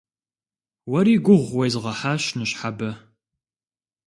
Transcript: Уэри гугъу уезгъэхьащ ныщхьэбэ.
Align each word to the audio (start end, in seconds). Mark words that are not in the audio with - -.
Уэри 0.91 1.15
гугъу 1.25 1.55
уезгъэхьащ 1.57 2.23
ныщхьэбэ. 2.37 2.89